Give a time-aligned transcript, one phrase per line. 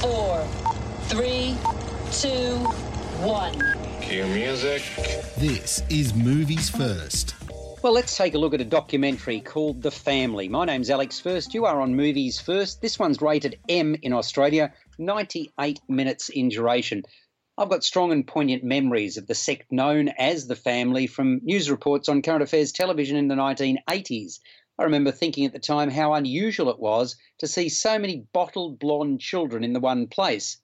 [0.00, 0.46] Five, four,
[1.08, 1.56] three,
[2.12, 2.56] two,
[3.22, 3.52] one.
[4.00, 4.82] Cue music.
[5.36, 7.34] This is Movies First.
[7.82, 10.48] Well, let's take a look at a documentary called The Family.
[10.48, 11.54] My name's Alex First.
[11.54, 12.80] You are on Movies First.
[12.80, 17.02] This one's rated M in Australia, 98 minutes in duration.
[17.58, 21.70] I've got strong and poignant memories of the sect known as The Family from news
[21.70, 24.40] reports on current affairs television in the 1980s.
[24.80, 28.78] I remember thinking at the time how unusual it was to see so many bottled
[28.78, 30.56] blonde children in the one place.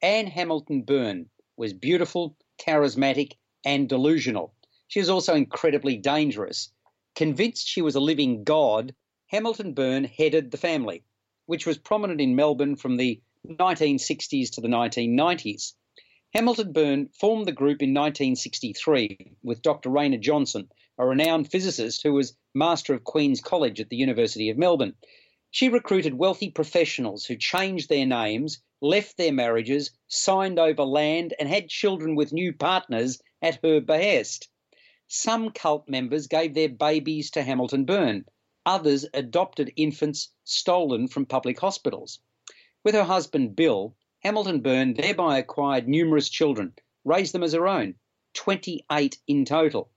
[0.00, 3.32] Anne Hamilton Byrne was beautiful, charismatic,
[3.64, 4.54] and delusional.
[4.86, 6.70] She was also incredibly dangerous.
[7.16, 8.94] Convinced she was a living god,
[9.26, 11.02] Hamilton Byrne headed the family,
[11.46, 15.72] which was prominent in Melbourne from the 1960s to the 1990s.
[16.34, 19.90] Hamilton Byrne formed the group in 1963 with Dr.
[19.90, 20.70] Raynor Johnson,
[21.00, 24.94] a renowned physicist who was Master of Queen's College at the University of Melbourne.
[25.50, 31.48] She recruited wealthy professionals who changed their names, left their marriages, signed over land, and
[31.48, 34.50] had children with new partners at her behest.
[35.08, 38.26] Some cult members gave their babies to Hamilton Byrne.
[38.66, 42.20] Others adopted infants stolen from public hospitals.
[42.84, 46.74] With her husband Bill, Hamilton Byrne thereby acquired numerous children,
[47.06, 47.94] raised them as her own,
[48.34, 49.90] 28 in total.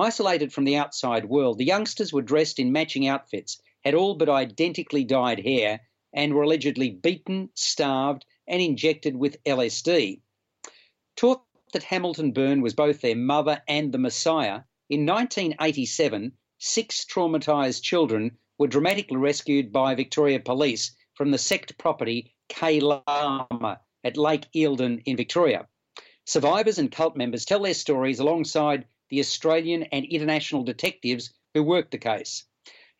[0.00, 4.30] Isolated from the outside world, the youngsters were dressed in matching outfits, had all but
[4.30, 5.80] identically dyed hair,
[6.12, 10.22] and were allegedly beaten, starved, and injected with LSD.
[11.16, 11.42] Taught
[11.74, 18.36] that Hamilton Byrne was both their mother and the Messiah, in 1987, six traumatized children
[18.58, 25.16] were dramatically rescued by Victoria Police from the sect property Kailama at Lake Eildon in
[25.16, 25.68] Victoria.
[26.24, 31.90] Survivors and cult members tell their stories alongside the Australian and international detectives who worked
[31.90, 32.44] the case.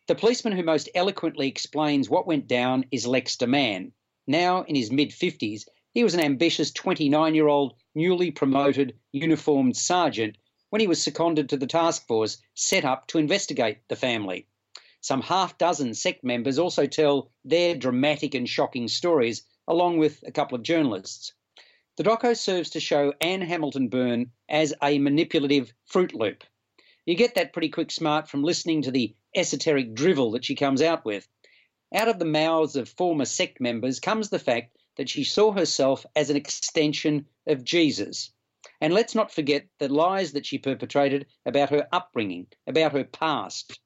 [0.07, 3.93] The policeman who most eloquently explains what went down is Lex de Man.
[4.27, 9.77] Now in his mid 50s, he was an ambitious 29 year old, newly promoted uniformed
[9.77, 10.37] sergeant
[10.71, 14.47] when he was seconded to the task force set up to investigate the family.
[15.01, 20.33] Some half dozen sect members also tell their dramatic and shocking stories, along with a
[20.33, 21.33] couple of journalists.
[22.01, 26.45] The doco serves to show Anne Hamilton Byrne as a manipulative Fruit Loop.
[27.05, 30.81] You get that pretty quick smart from listening to the esoteric drivel that she comes
[30.81, 31.29] out with.
[31.95, 36.07] Out of the mouths of former sect members comes the fact that she saw herself
[36.17, 38.31] as an extension of Jesus.
[38.81, 43.79] And let's not forget the lies that she perpetrated about her upbringing, about her past.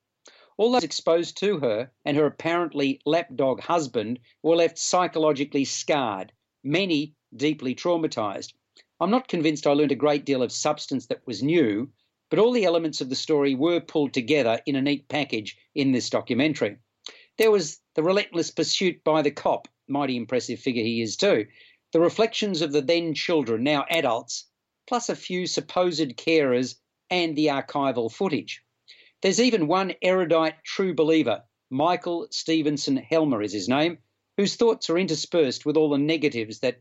[0.56, 6.30] All those exposed to her and her apparently lapdog husband were left psychologically scarred,
[6.62, 8.52] many deeply traumatized.
[9.00, 11.90] I'm not convinced I learned a great deal of substance that was new,
[12.30, 15.92] but all the elements of the story were pulled together in a neat package in
[15.92, 16.76] this documentary.
[17.36, 21.46] There was the relentless pursuit by the cop, mighty impressive figure he is too,
[21.92, 24.46] the reflections of the then children, now adults,
[24.86, 26.76] plus a few supposed carers
[27.10, 28.62] and the archival footage.
[29.22, 33.98] There's even one erudite true believer, Michael Stevenson Helmer is his name,
[34.36, 36.80] whose thoughts are interspersed with all the negatives that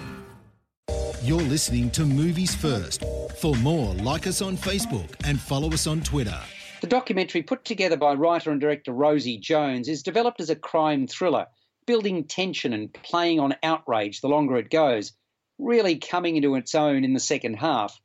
[1.23, 3.03] You're listening to Movies First.
[3.37, 6.39] For more, like us on Facebook and follow us on Twitter.
[6.81, 11.05] The documentary, put together by writer and director Rosie Jones, is developed as a crime
[11.05, 11.45] thriller,
[11.85, 15.13] building tension and playing on outrage the longer it goes,
[15.59, 18.01] really coming into its own in the second half.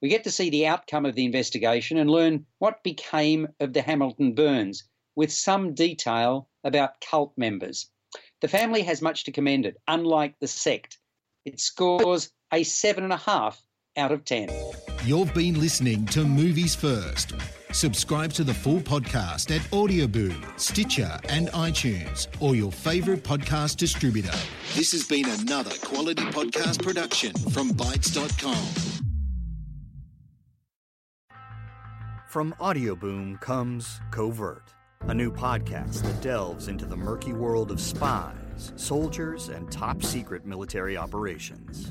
[0.00, 3.82] We get to see the outcome of the investigation and learn what became of the
[3.82, 4.84] Hamilton Byrnes,
[5.16, 7.90] with some detail about cult members.
[8.40, 10.98] The family has much to commend it, unlike the sect.
[11.44, 13.56] It scores a 7.5
[13.96, 14.50] out of 10.
[15.04, 17.32] You've been listening to Movies First.
[17.72, 24.36] Subscribe to the full podcast at Audioboom, Stitcher, and iTunes, or your favourite podcast distributor.
[24.74, 29.02] This has been another quality podcast production from Bytes.com.
[32.28, 34.72] From Audioboom comes Covert,
[35.02, 40.46] a new podcast that delves into the murky world of spies, soldiers, and top secret
[40.46, 41.90] military operations.